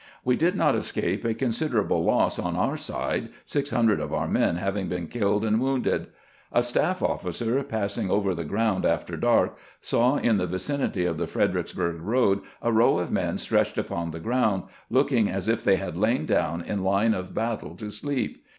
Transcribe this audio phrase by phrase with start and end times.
[0.25, 4.55] We did not escape a considerable loss on our side, six hundred of our men
[4.55, 6.07] having been killed and wounded,
[6.51, 11.27] A staff oflficer, passing over the ground after dark, saw in the vicinity of the
[11.27, 15.95] Fredericksburg road a row of men stretched upon the ground, looking as if they had
[15.95, 18.43] lain down in line of battle to sleep.